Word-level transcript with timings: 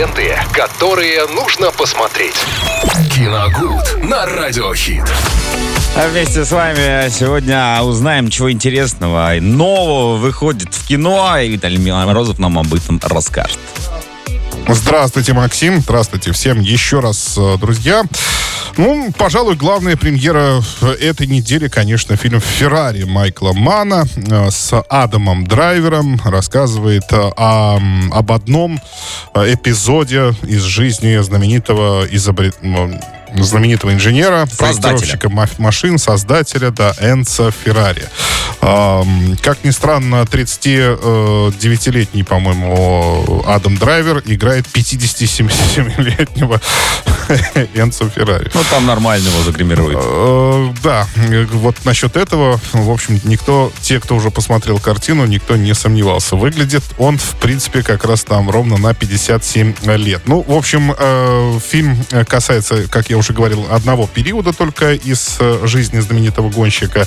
Ленты, 0.00 0.34
которые 0.54 1.26
нужно 1.26 1.70
посмотреть. 1.72 2.34
Киногуд 3.14 4.02
на 4.02 4.24
Радиохит. 4.24 5.04
А 5.94 6.08
вместе 6.08 6.46
с 6.46 6.52
вами 6.52 7.10
сегодня 7.10 7.82
узнаем, 7.82 8.30
чего 8.30 8.50
интересного 8.50 9.36
и 9.36 9.40
нового 9.40 10.16
выходит 10.16 10.72
в 10.72 10.86
кино, 10.86 11.36
и 11.38 11.50
Виталий 11.50 11.76
Морозов 11.76 12.38
нам 12.38 12.58
об 12.58 12.72
этом 12.72 12.98
расскажет. 13.02 13.58
Здравствуйте, 14.66 15.34
Максим. 15.34 15.80
Здравствуйте 15.80 16.32
всем 16.32 16.60
еще 16.60 17.00
раз, 17.00 17.36
э, 17.36 17.58
друзья. 17.58 18.02
Ну, 18.76 19.12
пожалуй, 19.18 19.56
главная 19.56 19.96
премьера 19.96 20.62
этой 21.00 21.26
недели, 21.26 21.68
конечно, 21.68 22.16
фильм 22.16 22.40
«Феррари» 22.40 23.04
Майкла 23.04 23.52
Мана 23.52 24.06
э, 24.16 24.50
с 24.50 24.72
Адамом 24.88 25.46
Драйвером. 25.46 26.20
Рассказывает 26.24 27.04
э, 27.10 27.16
о, 27.36 27.78
об 28.12 28.32
одном 28.32 28.80
эпизоде 29.34 30.34
из 30.42 30.62
жизни 30.62 31.22
знаменитого 31.22 32.06
изобрет 32.10 32.56
знаменитого 33.36 33.92
инженера, 33.92 34.48
проектировщика 34.58 35.30
машин, 35.58 35.98
создателя, 35.98 36.72
да, 36.72 36.92
Энца 37.00 37.52
Феррари. 37.52 38.08
Как 38.60 39.62
ни 39.62 39.70
странно, 39.70 40.22
39-летний, 40.22 42.24
по-моему, 42.24 43.44
Адам 43.46 43.76
Драйвер 43.76 44.24
играет 44.26 44.66
57-летнего 44.66 46.60
Энца 47.74 48.08
Феррари. 48.08 48.50
Ну, 48.54 48.60
там 48.70 48.86
нормально 48.86 49.28
его 49.28 49.42
загримируют. 49.42 49.98
Э, 50.02 50.72
да, 50.82 51.06
вот 51.52 51.76
насчет 51.84 52.16
этого, 52.16 52.60
в 52.72 52.90
общем, 52.90 53.20
никто, 53.24 53.72
те, 53.82 54.00
кто 54.00 54.16
уже 54.16 54.30
посмотрел 54.30 54.78
картину, 54.78 55.26
никто 55.26 55.56
не 55.56 55.74
сомневался. 55.74 56.36
Выглядит 56.36 56.82
он, 56.98 57.18
в 57.18 57.36
принципе, 57.36 57.82
как 57.82 58.04
раз 58.04 58.24
там 58.24 58.50
ровно 58.50 58.78
на 58.78 58.94
57 58.94 59.74
лет. 59.96 60.22
Ну, 60.26 60.42
в 60.46 60.52
общем, 60.52 60.94
э, 60.96 61.58
фильм 61.64 62.04
касается, 62.26 62.88
как 62.88 63.10
я 63.10 63.16
уже 63.16 63.32
говорил, 63.32 63.66
одного 63.70 64.06
периода 64.06 64.52
только 64.52 64.94
из 64.94 65.36
э, 65.38 65.60
жизни 65.64 66.00
знаменитого 66.00 66.50
гонщика. 66.50 67.06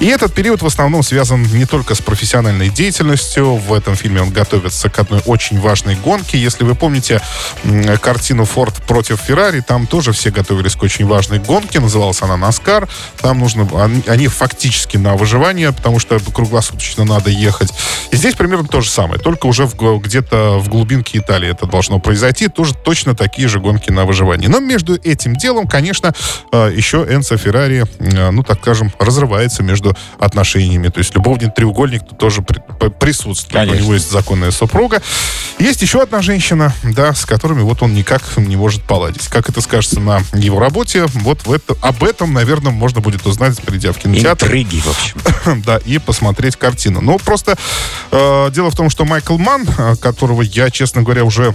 И 0.00 0.06
этот 0.06 0.34
период 0.34 0.62
в 0.62 0.66
основном 0.66 1.02
связан 1.02 1.42
не 1.52 1.64
только 1.64 1.94
с 1.94 2.00
профессиональной 2.00 2.68
деятельностью. 2.68 3.56
В 3.56 3.72
этом 3.72 3.96
фильме 3.96 4.22
он 4.22 4.30
готовится 4.30 4.90
к 4.90 4.98
одной 4.98 5.22
очень 5.26 5.60
важной 5.60 5.96
гонке. 5.96 6.38
Если 6.38 6.64
вы 6.64 6.74
помните 6.74 7.20
картину 8.00 8.44
«Форд 8.44 8.82
против 8.82 9.20
Феррари», 9.20 9.61
там 9.66 9.86
тоже 9.86 10.12
все 10.12 10.30
готовились 10.30 10.76
к 10.76 10.82
очень 10.82 11.06
важной 11.06 11.38
гонке. 11.38 11.80
Называлась 11.80 12.22
она 12.22 12.36
«Наскар». 12.36 12.88
Там 13.20 13.38
нужно... 13.38 13.68
Они, 14.06 14.28
фактически 14.28 14.96
на 14.96 15.14
выживание, 15.14 15.72
потому 15.72 15.98
что 15.98 16.18
круглосуточно 16.18 17.04
надо 17.04 17.30
ехать. 17.30 17.72
И 18.10 18.16
здесь 18.16 18.34
примерно 18.34 18.66
то 18.66 18.80
же 18.80 18.90
самое, 18.90 19.20
только 19.20 19.46
уже 19.46 19.66
в, 19.66 19.74
где-то 20.00 20.58
в 20.58 20.68
глубинке 20.68 21.18
Италии 21.18 21.50
это 21.50 21.66
должно 21.66 21.98
произойти. 21.98 22.48
Тоже 22.48 22.74
точно 22.74 23.14
такие 23.14 23.48
же 23.48 23.60
гонки 23.60 23.90
на 23.90 24.04
выживание. 24.04 24.48
Но 24.48 24.60
между 24.60 24.94
этим 24.96 25.36
делом, 25.36 25.66
конечно, 25.66 26.12
э, 26.52 26.72
еще 26.74 27.06
Энцо 27.08 27.36
Феррари, 27.36 27.86
э, 27.98 28.30
ну, 28.30 28.42
так 28.42 28.60
скажем, 28.60 28.92
разрывается 28.98 29.62
между 29.62 29.96
отношениями. 30.18 30.88
То 30.88 30.98
есть 30.98 31.14
любовник 31.14 31.54
треугольник 31.54 32.02
тоже 32.18 32.42
присутствует. 32.42 33.52
Конечно. 33.52 33.78
У 33.78 33.82
него 33.82 33.94
есть 33.94 34.10
законная 34.10 34.50
супруга. 34.50 35.02
Есть 35.62 35.80
еще 35.80 36.02
одна 36.02 36.22
женщина, 36.22 36.74
да, 36.82 37.14
с 37.14 37.24
которыми 37.24 37.62
вот 37.62 37.82
он 37.82 37.94
никак 37.94 38.36
не 38.36 38.56
может 38.56 38.82
поладить. 38.82 39.28
Как 39.28 39.48
это 39.48 39.60
скажется 39.60 40.00
на 40.00 40.20
его 40.32 40.58
работе, 40.58 41.04
вот 41.14 41.46
в 41.46 41.52
это, 41.52 41.76
об 41.80 42.02
этом, 42.02 42.32
наверное, 42.32 42.72
можно 42.72 43.00
будет 43.00 43.24
узнать, 43.24 43.62
придя 43.62 43.92
в 43.92 43.98
кинотеатр. 43.98 44.46
Интриги, 44.46 44.80
в 44.80 44.88
общем. 44.88 45.62
да, 45.64 45.78
и 45.84 45.98
посмотреть 45.98 46.56
картину. 46.56 47.00
Ну, 47.00 47.16
просто 47.20 47.56
э, 48.10 48.50
дело 48.50 48.72
в 48.72 48.74
том, 48.74 48.90
что 48.90 49.04
Майкл 49.04 49.38
Ман, 49.38 49.64
э, 49.78 49.94
которого 50.00 50.42
я, 50.42 50.68
честно 50.68 51.02
говоря, 51.02 51.22
уже 51.22 51.54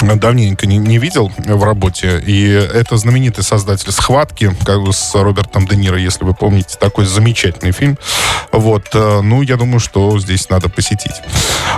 давненько 0.00 0.66
не, 0.66 0.78
не 0.78 0.98
видел 0.98 1.32
в 1.38 1.62
работе. 1.64 2.22
И 2.26 2.48
это 2.50 2.96
знаменитый 2.96 3.44
создатель 3.44 3.92
«Схватки» 3.92 4.54
как 4.64 4.82
бы 4.82 4.92
с 4.92 5.14
Робертом 5.14 5.66
Де 5.66 5.76
Ниро, 5.76 5.98
если 5.98 6.24
вы 6.24 6.34
помните, 6.34 6.76
такой 6.78 7.04
замечательный 7.04 7.72
фильм. 7.72 7.98
Вот. 8.52 8.88
Э, 8.94 9.20
ну, 9.22 9.42
я 9.42 9.56
думаю, 9.56 9.80
что 9.80 10.18
здесь 10.18 10.48
надо 10.48 10.68
посетить. 10.68 11.16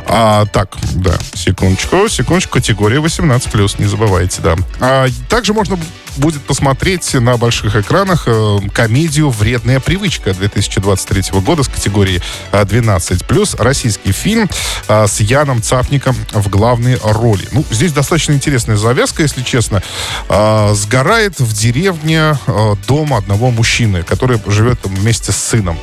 А, 0.07 0.47
так, 0.47 0.77
да, 0.95 1.19
секундочку, 1.35 2.09
секундочку, 2.09 2.55
категория 2.55 2.99
18+, 2.99 3.81
не 3.81 3.87
забывайте, 3.87 4.41
да. 4.43 4.57
А, 4.81 5.07
также 5.29 5.55
можно 5.55 5.79
будет 6.21 6.43
посмотреть 6.43 7.15
на 7.15 7.37
больших 7.37 7.75
экранах 7.75 8.25
э, 8.27 8.59
комедию 8.73 9.31
«Вредная 9.31 9.81
привычка» 9.81 10.33
2023 10.35 11.41
года 11.41 11.63
с 11.63 11.69
категории 11.69 12.23
12+. 12.53 13.57
Э, 13.59 13.63
российский 13.63 14.13
фильм 14.13 14.49
э, 14.87 15.07
с 15.07 15.21
Яном 15.21 15.63
Цапником 15.63 16.15
в 16.33 16.49
главной 16.49 16.99
роли. 17.03 17.49
Ну, 17.53 17.65
здесь 17.71 17.93
достаточно 17.93 18.35
интересная 18.35 18.77
завязка, 18.77 19.23
если 19.23 19.43
честно. 19.43 19.83
Сгорает 20.29 21.41
в 21.41 21.53
деревне 21.53 22.39
дом 22.87 23.15
одного 23.15 23.51
мужчины, 23.51 24.03
который 24.03 24.41
живет 24.47 24.79
вместе 24.85 25.33
с 25.33 25.37
сыном. 25.37 25.79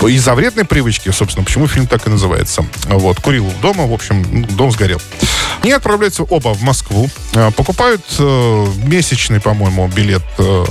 Из-за 0.00 0.34
вредной 0.34 0.64
привычки, 0.64 1.10
собственно, 1.10 1.44
почему 1.44 1.68
фильм 1.68 1.86
так 1.86 2.06
и 2.06 2.10
называется. 2.10 2.66
Вот, 2.86 3.20
курил 3.20 3.50
дома, 3.62 3.86
в 3.86 3.92
общем, 3.92 4.26
ну, 4.30 4.46
дом 4.46 4.72
сгорел. 4.72 5.00
Они 5.62 5.72
отправляются 5.72 6.22
оба 6.22 6.54
в 6.54 6.62
Москву, 6.62 7.08
покупают 7.56 8.02
месячный, 8.84 9.40
по-моему, 9.40 9.66
по-моему, 9.66 9.88
билет, 9.88 10.22
э, 10.38 10.64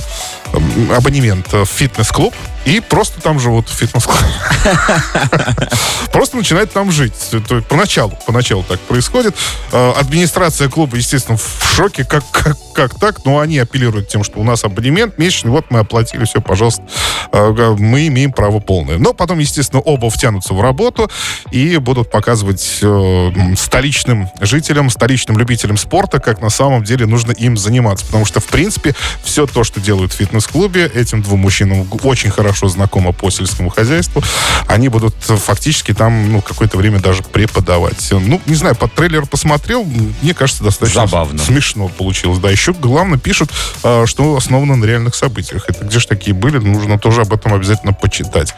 абонемент 0.95 1.51
в 1.51 1.65
фитнес-клуб 1.65 2.33
и 2.65 2.79
просто 2.79 3.21
там 3.21 3.39
живут 3.39 3.69
в 3.69 3.73
фитнес-клубе. 3.73 4.25
Просто 6.11 6.37
начинает 6.37 6.71
там 6.71 6.91
жить. 6.91 7.13
Поначалу, 7.69 8.17
поначалу 8.25 8.63
так 8.63 8.79
происходит. 8.79 9.35
Э, 9.71 9.91
администрация 9.91 10.67
клуба, 10.67 10.97
естественно, 10.97 11.37
в 11.37 11.75
шоке, 11.75 12.05
как, 12.05 12.23
как, 12.31 12.57
как 12.73 12.99
так, 12.99 13.25
но 13.25 13.39
они 13.39 13.59
апеллируют 13.59 14.07
тем, 14.07 14.23
что 14.23 14.39
у 14.39 14.43
нас 14.43 14.63
абонемент 14.63 15.17
месячный, 15.19 15.51
вот 15.51 15.65
мы 15.69 15.79
оплатили, 15.79 16.25
все, 16.25 16.41
пожалуйста, 16.41 16.83
э, 17.31 17.75
мы 17.77 18.07
имеем 18.07 18.31
право 18.31 18.59
полное. 18.59 18.97
Но 18.97 19.13
потом, 19.13 19.39
естественно, 19.39 19.81
оба 19.81 20.09
втянутся 20.09 20.53
в 20.53 20.61
работу 20.61 21.11
и 21.51 21.77
будут 21.77 22.09
показывать 22.09 22.79
э, 22.81 23.31
столичным 23.57 24.29
жителям, 24.41 24.89
столичным 24.89 25.37
любителям 25.37 25.77
спорта, 25.77 26.19
как 26.19 26.41
на 26.41 26.49
самом 26.49 26.83
деле 26.83 27.05
нужно 27.05 27.31
им 27.33 27.57
заниматься. 27.57 28.05
Потому 28.05 28.25
что, 28.25 28.39
в 28.39 28.45
принципе, 28.45 28.95
все 29.23 29.45
то, 29.45 29.63
что 29.63 29.79
делают 29.79 30.13
в 30.13 30.19
фитнес-клубе, 30.35 30.91
этим 30.93 31.21
двум 31.21 31.41
мужчинам 31.41 31.87
очень 32.03 32.29
хорошо 32.29 32.67
знакома 32.67 33.11
по 33.11 33.29
сельскому 33.29 33.69
хозяйству, 33.69 34.21
они 34.67 34.89
будут 34.89 35.15
фактически 35.19 35.93
там 35.93 36.31
ну, 36.31 36.41
какое-то 36.41 36.77
время 36.77 36.99
даже 36.99 37.23
преподавать. 37.23 38.07
Ну, 38.11 38.41
не 38.45 38.55
знаю, 38.55 38.75
под 38.75 38.93
трейлер 38.93 39.25
посмотрел, 39.25 39.83
мне 39.83 40.33
кажется, 40.33 40.63
достаточно 40.63 41.07
Забавно. 41.07 41.39
смешно 41.39 41.87
получилось. 41.87 42.39
Да, 42.39 42.49
еще 42.49 42.73
главное 42.73 43.17
пишут, 43.17 43.51
а, 43.83 44.05
что 44.05 44.35
основано 44.35 44.75
на 44.75 44.85
реальных 44.85 45.15
событиях. 45.15 45.65
Это 45.67 45.85
где 45.85 45.99
же 45.99 46.07
такие 46.07 46.33
были, 46.35 46.57
нужно 46.57 46.99
тоже 46.99 47.21
об 47.21 47.33
этом 47.33 47.53
обязательно 47.53 47.93
почитать. 47.93 48.53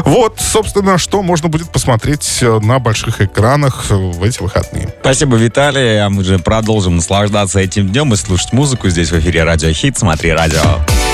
Вот, 0.00 0.40
собственно, 0.40 0.98
что 0.98 1.22
можно 1.22 1.48
будет 1.48 1.70
посмотреть 1.70 2.38
э, 2.40 2.58
на 2.60 2.78
больших 2.78 3.20
экранах 3.20 3.86
э, 3.90 3.94
в 3.94 4.22
эти 4.22 4.42
выходные. 4.42 4.92
Спасибо, 5.00 5.36
Виталий. 5.36 6.04
А 6.04 6.10
мы 6.10 6.24
же 6.24 6.38
продолжим 6.38 6.96
наслаждаться 6.96 7.60
этим 7.60 7.88
днем 7.88 8.12
и 8.12 8.16
слушать 8.16 8.52
музыку 8.52 8.88
здесь 8.88 9.10
в 9.10 9.18
эфире 9.18 9.44
Радио 9.44 9.72
Хит. 9.72 9.96
Смотри 9.96 10.32
радио. 10.32 11.13